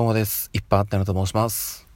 [0.00, 0.48] どうもです。
[0.54, 1.86] いっぱいあったなと申します。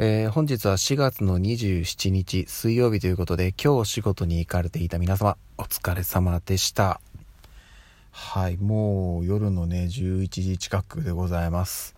[0.00, 7.00] えー、本日は4月の27日水曜日ということで、今日仕事に行かれていた皆様、お疲れ様でした。
[8.10, 11.94] はい、もう夜のね、11時近くでございます。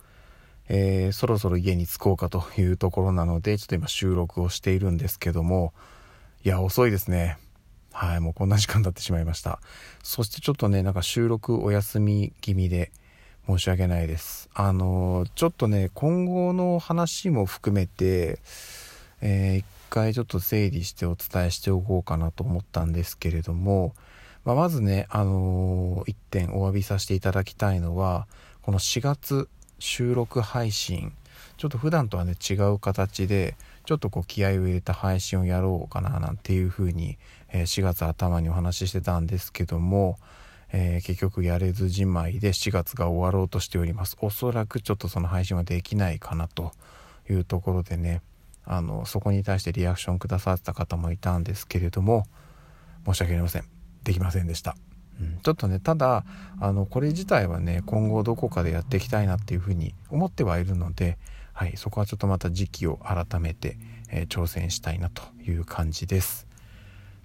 [0.69, 5.73] えー、そろそろ家に着こうかというところなので、ちょっと今収録をしているんですけども、
[6.45, 7.39] いや、遅いですね。
[7.91, 9.59] はい、もうこんな時間経ってしまいました。
[10.03, 12.91] そしてちょっとね、なんか収録お休み気味で、
[13.47, 14.49] 申し訳ないです。
[14.53, 18.39] あの、ちょっとね、今後の話も含めて、
[19.21, 23.95] えー、一回ちょっと整理してお伝えしておこうかなと思ったんですけれども、
[24.43, 28.27] まあ、まずね、あのー、一点お詫びさせていただきたいのは、
[28.63, 29.47] この4月
[29.79, 31.13] 収録配信、
[31.55, 37.17] ちょっと普段とはね、違う形で、ちょっとこう気合を入れた配信をやろうかななんていうふうに、
[37.49, 40.19] えー、4月頭にお話ししてたんですけども、
[40.71, 44.17] えー、結局やれずじまいで4月が終わろうとしております。
[44.19, 46.71] おそらくちょっとその配信はできないかなと
[47.29, 48.21] いうところでね
[48.65, 52.25] あのそこに対してリアクションくださった方もいたんですけれども
[53.05, 53.65] 申し訳ありません。
[54.03, 54.77] できませんでした、
[55.19, 56.23] うん、ちょっとねただ
[56.61, 61.17] あのこれ自体はね今後どこかでやっていきたいなっていうふうに思ってはいるので、
[61.51, 63.77] はい、そこはちょっとまた時期を改めて、
[64.09, 66.47] えー、挑戦したいなという感じです。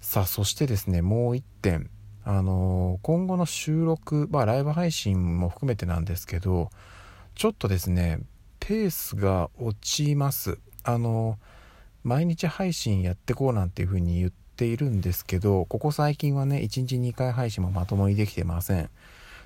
[0.01, 1.89] さあそしてですねもう一点。
[2.25, 6.69] あの今後の収録、まあ、ライブ配信も含めてなんですけど
[7.35, 8.19] ちょっとですね
[8.59, 10.57] ペースが落ちます。
[10.83, 11.37] あの
[12.03, 18.89] 毎日配信やってこうなんていう風に言っているんですけどここ最近はね1日2回配信もまともにできてません。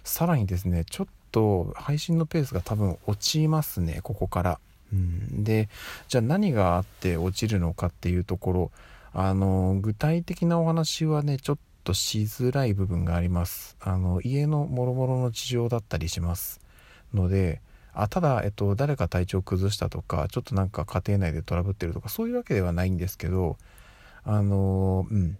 [0.04, 4.60] さらにですねちょっと配信のペースが多分落ちますねここから。
[4.94, 5.70] うん、で
[6.08, 8.72] じゃあ何があって落ちるのかっていうところ。
[9.14, 13.78] あの具体的なお話はねちょっとしづらい部分があります。
[13.80, 16.60] あの家のもろもろの事情だったりします。
[17.14, 17.62] ので
[17.94, 23.58] あただ、えっと、誰か体調崩したとかちょっとなんか家庭内でトラブってるとかそういうわけではないんですけど
[24.26, 25.38] あのうん。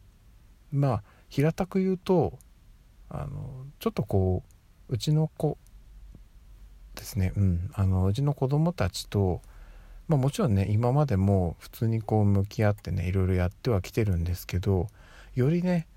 [0.72, 2.40] まあ平たく言うと
[3.10, 4.42] あのちょっとこ
[4.88, 5.58] ううちの子
[6.96, 7.34] ですね。
[7.36, 7.70] うん。
[7.74, 9.42] あのうちの子供たちと
[10.08, 14.88] まあもちろんね今までも普通にこう向き合ってねいろいろやってはきてるんですけど
[15.36, 15.88] よりね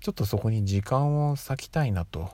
[0.00, 2.30] ちょっとそこに時間を割きたいなと。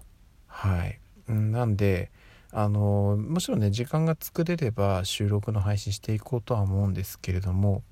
[0.46, 0.98] はい。
[1.28, 2.10] なんで
[2.52, 7.82] あのもちろんね時間が作れれば収録の配信していこうとは思うんですけれども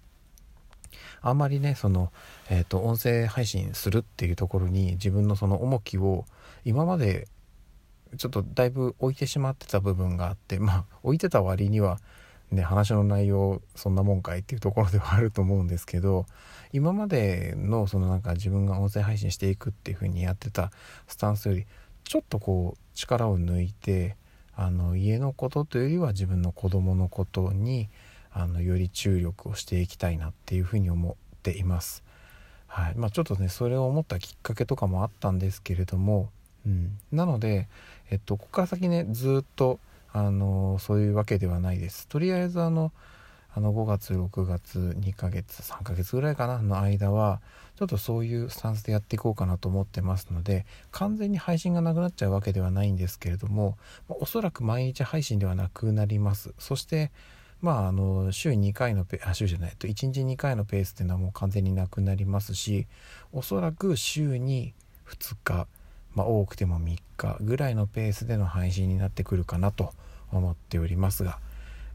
[1.22, 2.12] あんまりねその、
[2.50, 6.26] えーと、音声配信するっていうところに自分のその重きを
[6.64, 7.26] 今まで
[8.19, 11.98] ちょっとだいぶ置いてしまってた部分があってまあ置いてた割には
[12.53, 16.27] ね話の内容そんなもんかいっていうところではあると思うんですけど
[16.72, 20.71] 今までのそのなんか自分が音声配信していくっていう風にやってた
[21.09, 21.66] スタンスより
[22.05, 24.16] ちょっとこう力を抜いて
[24.55, 27.88] あの家のことというよりは自分の子供のことに
[28.33, 32.05] あのより注力をしていきたいなっていうふうに思っています。
[32.67, 36.31] はいまあ、ちょっとねそれを思ったきっかけとかもあったんですけれども、
[36.65, 37.69] うん、なので、
[38.11, 39.81] えっと、ここから先ねずっと
[40.12, 42.09] あのそういうわけではないです。
[42.09, 42.93] とりあえずあの
[43.53, 47.41] あの5月6月2ヶ月3ヶ月ぐらいかなの間は
[47.76, 53.76] ちょっとそういうスタンスでやっていこうかなと思ってますので完全に配信がなくなっちゃうわけではないんですけれども
[54.09, 57.10] おそらく毎日配信ではなくなりますそして
[57.60, 62.87] まああの週2回のペあ週じゃないと1日2回のペースっていうのはもう完全になくなりますし
[63.32, 64.75] おそらく週に
[65.09, 65.66] 2日
[66.15, 69.93] まあ、多くても3日ぐらいのペースでの配信になってくるかなと
[70.32, 71.38] 思っておりますが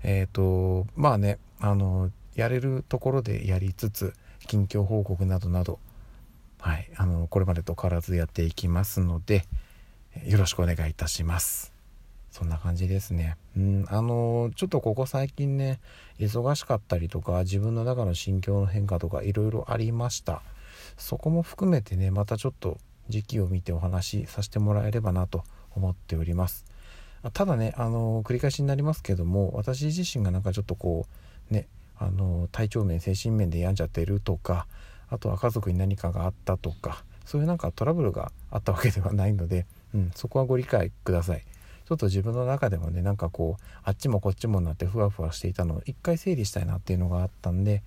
[0.04, 4.14] えっ、ー、とまあねあのやれるところでやりつつ
[4.48, 5.80] 近況報告などなど
[6.60, 9.46] はいあのこれまでと変わらずやっていきますので
[10.26, 11.74] よろしくお願いいたします。
[12.32, 13.38] そんな感じですね。
[13.56, 15.80] うんあのちょっとここ最近ね
[16.20, 20.42] 忙しかったりとか自分の中の心境の変化とかいろいろありました。
[20.98, 22.78] そこも含めてねまたちょっと
[23.10, 25.44] 時期を見てお話しさせてもらえればなと
[25.76, 26.66] 思っております。
[27.34, 31.08] ただねあの繰り返しになりますけども私自身がなんかちょっとこ
[31.50, 31.68] うね
[31.98, 34.68] あの体調面精神面で病んじゃってるとか
[35.10, 39.66] あとは家族に何かがあったとかそういうなんかトラブルがあったわけではないので、
[39.96, 41.44] うん、そこはご理解ください。
[41.88, 47.84] ちょっと自分の中でもねなんかこうあっちもこっちもなってふわふわしていたのを一回整理したいなっていうのがあったんで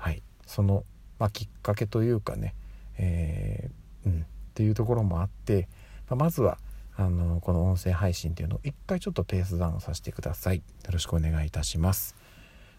[0.00, 0.22] はい。
[0.46, 0.84] その、
[1.18, 2.54] まあ、きっかけというかね、
[2.96, 4.26] えー、うん。
[4.60, 5.68] っていうところもあって、
[6.10, 6.58] まあ、まずは
[6.94, 10.56] あのこの音声配信っていうのを一回ちょっとペースダウンさせてください。
[10.56, 10.62] よ
[10.92, 12.14] ろしくお願いいたします。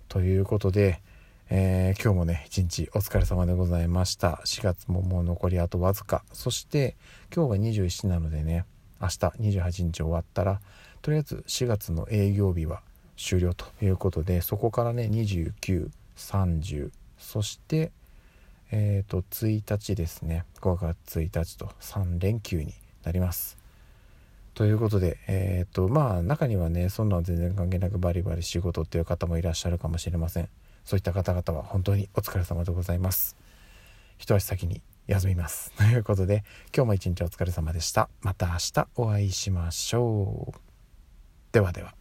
[0.08, 1.02] ということで、
[1.50, 4.42] えー、今日もね一日お疲れ様でございました。
[4.46, 6.24] 4月ももう残りあとわずか。
[6.34, 6.98] そして
[7.36, 8.66] 今日が27なのでね
[9.02, 9.14] 明日
[9.60, 10.62] 28日終わったら
[11.02, 12.82] とりあえず4月の営業日は
[13.18, 17.92] 終了ということでそこからね2930そして
[18.72, 20.46] えっ、ー、と1日ですね。
[20.62, 22.74] 5月1日と3連休に
[23.04, 23.58] なります。
[24.54, 30.50] ということでえっ、ー、とまあ中にはねそんなの全然関係なくバリバリ仕事っていう方もいらっしゃるかもしれません。
[30.86, 33.36] そういった方々は本当にお疲れ様でございます。
[34.18, 35.72] 一足先に休みます。
[35.78, 36.44] ということで
[36.76, 38.10] 今日も一日お疲れ様でした。
[38.22, 40.60] また明日お会いしましょう。
[41.52, 42.01] ではでは。